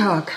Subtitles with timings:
[0.00, 0.32] Tag.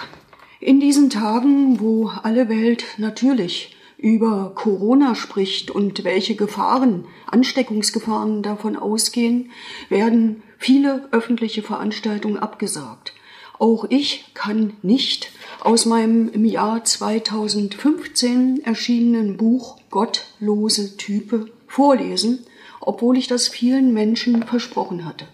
[0.60, 8.76] In diesen Tagen, wo alle Welt natürlich über Corona spricht und welche Gefahren, Ansteckungsgefahren davon
[8.76, 9.52] ausgehen,
[9.88, 13.14] werden viele öffentliche Veranstaltungen abgesagt.
[13.58, 15.32] Auch ich kann nicht
[15.62, 22.46] aus meinem im Jahr 2015 erschienenen Buch Gottlose Type vorlesen,
[22.82, 25.26] obwohl ich das vielen Menschen versprochen hatte.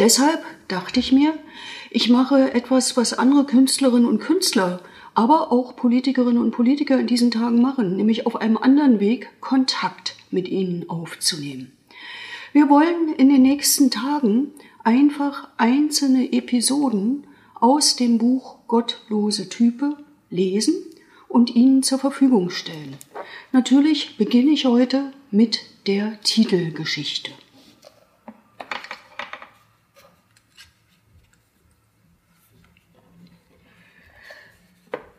[0.00, 1.34] Deshalb dachte ich mir,
[1.94, 4.80] ich mache etwas, was andere Künstlerinnen und Künstler,
[5.14, 10.16] aber auch Politikerinnen und Politiker in diesen Tagen machen, nämlich auf einem anderen Weg Kontakt
[10.32, 11.70] mit ihnen aufzunehmen.
[12.52, 14.48] Wir wollen in den nächsten Tagen
[14.82, 19.96] einfach einzelne Episoden aus dem Buch Gottlose Type
[20.30, 20.74] lesen
[21.28, 22.96] und Ihnen zur Verfügung stellen.
[23.52, 27.30] Natürlich beginne ich heute mit der Titelgeschichte.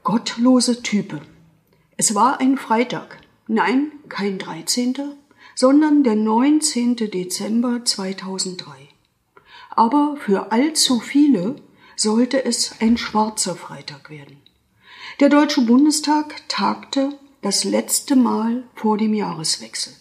[0.05, 1.19] Gottlose Type.
[1.97, 3.21] Es war ein Freitag.
[3.47, 4.93] Nein, kein 13.,
[5.55, 6.95] sondern der 19.
[6.95, 8.69] Dezember 2003.
[9.71, 11.55] Aber für allzu viele
[11.95, 14.37] sollte es ein schwarzer Freitag werden.
[15.19, 19.93] Der Deutsche Bundestag tagte das letzte Mal vor dem Jahreswechsel.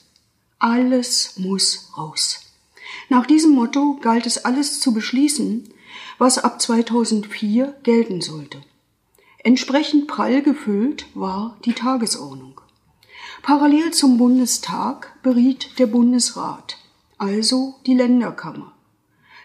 [0.59, 2.41] Alles muss raus.
[3.09, 5.73] Nach diesem Motto galt es alles zu beschließen,
[6.19, 8.61] was ab 2004 gelten sollte.
[9.45, 12.63] Entsprechend prall gefüllt war die Tagesordnung.
[13.43, 16.79] Parallel zum Bundestag beriet der Bundesrat,
[17.19, 18.73] also die Länderkammer.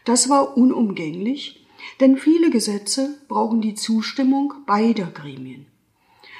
[0.06, 1.68] Das war unumgänglich,
[2.00, 5.66] denn viele Gesetze brauchen die Zustimmung beider Gremien.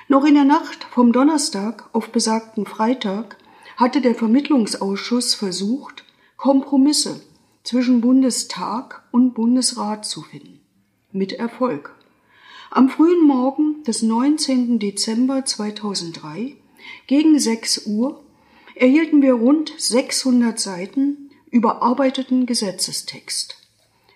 [0.08, 3.36] Noch in der Nacht vom Donnerstag auf besagten Freitag
[3.76, 6.06] hatte der Vermittlungsausschuss versucht,
[6.38, 7.22] Kompromisse
[7.66, 10.62] zwischen Bundestag und Bundesrat zu finden.
[11.12, 11.99] Mit Erfolg.
[12.72, 14.78] Am frühen Morgen des 19.
[14.78, 16.56] Dezember 2003
[17.08, 18.24] gegen 6 Uhr
[18.76, 23.58] erhielten wir rund 600 Seiten überarbeiteten Gesetzestext.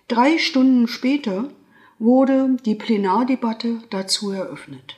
[0.06, 1.50] Drei Stunden später
[1.98, 4.94] wurde die Plenardebatte dazu eröffnet.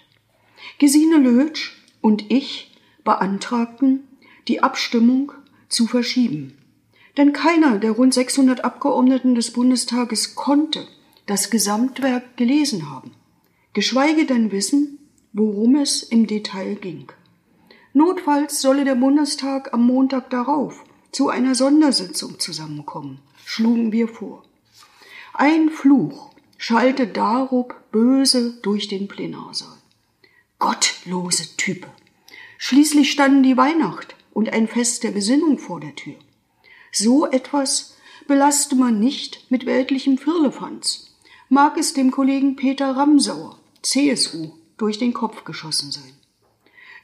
[0.79, 4.07] Gesine Lötsch und ich beantragten,
[4.49, 5.33] die Abstimmung
[5.71, 6.59] zu verschieben.
[7.17, 10.87] Denn keiner der rund 600 Abgeordneten des Bundestages konnte
[11.25, 13.13] das Gesamtwerk gelesen haben
[13.77, 14.99] geschweige denn wissen,
[15.35, 17.13] worum es im Detail ging.
[17.93, 20.83] Notfalls solle der Bundestag am Montag darauf
[21.13, 24.45] zu einer Sondersitzung zusammenkommen, schlugen wir vor.
[25.35, 29.77] Ein Fluch schallte darob böse durch den Plenarsaal.
[30.59, 31.87] Gottlose Type.
[32.57, 36.17] Schließlich standen die Weihnacht und ein Fest der Besinnung vor der Tür.
[36.93, 37.95] So etwas
[38.27, 41.15] belaste man nicht mit weltlichem Firlefanz.
[41.51, 46.13] Mag es dem Kollegen Peter Ramsauer CSU durch den Kopf geschossen sein.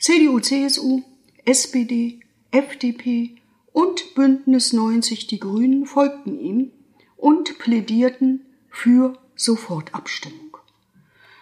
[0.00, 1.02] CDU, CSU,
[1.44, 2.18] SPD,
[2.50, 3.36] FDP
[3.72, 6.72] und Bündnis 90 Die Grünen folgten ihm
[7.16, 10.56] und plädierten für Sofortabstimmung.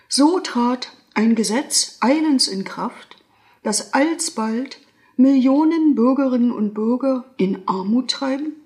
[0.08, 3.16] So trat ein Gesetz eilends in Kraft,
[3.62, 4.78] das alsbald
[5.16, 8.56] Millionen Bürgerinnen und Bürger in Armut treiben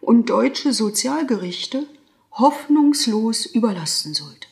[0.00, 1.86] und deutsche Sozialgerichte
[2.32, 4.48] hoffnungslos überlasten sollte.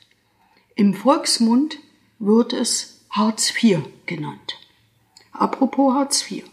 [0.77, 1.79] Im Volksmund
[2.19, 4.59] wird es Hartz IV genannt.
[5.31, 6.45] Apropos Hartz IV.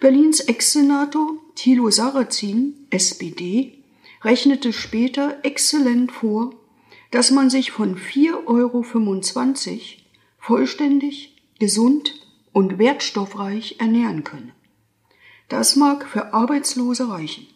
[0.00, 3.78] Berlins Ex-Senator Thilo Sarrazin, SPD,
[4.22, 6.54] rechnete später exzellent vor,
[7.10, 8.82] dass man sich von 4,25 Euro
[10.38, 12.14] vollständig, gesund
[12.52, 14.52] und wertstoffreich ernähren könne.
[15.48, 17.46] Das mag für Arbeitslose reichen.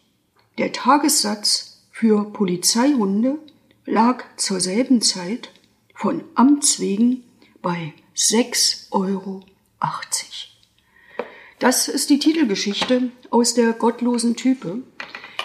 [0.58, 3.38] Der Tagessatz für Polizeihunde
[3.86, 5.50] lag zur selben Zeit
[5.98, 7.24] von Amts wegen
[7.60, 9.42] bei 6,80 Euro.
[11.58, 14.82] Das ist die Titelgeschichte aus der gottlosen Type.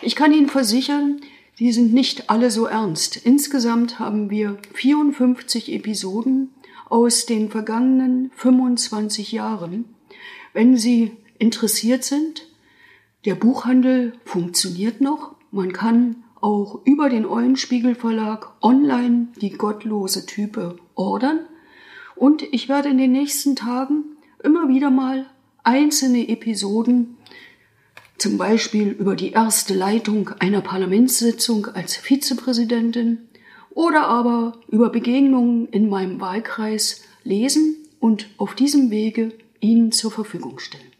[0.03, 1.21] Ich kann Ihnen versichern,
[1.57, 3.17] die sind nicht alle so ernst.
[3.17, 6.51] Insgesamt haben wir 54 Episoden
[6.87, 9.85] aus den vergangenen 25 Jahren.
[10.53, 12.47] Wenn Sie interessiert sind,
[13.25, 15.33] der Buchhandel funktioniert noch.
[15.49, 21.39] Man kann auch über den Eulenspiegel Verlag online die gottlose Type ordern.
[22.15, 24.03] Und ich werde in den nächsten Tagen
[24.43, 25.25] immer wieder mal
[25.63, 27.17] einzelne Episoden,
[28.17, 33.19] zum Beispiel über die erste Leitung einer Parlamentssitzung als Vizepräsidentin
[33.71, 39.31] oder aber über Begegnungen in meinem Wahlkreis lesen und auf diesem Wege
[39.61, 40.92] Ihnen zur Verfügung stellen.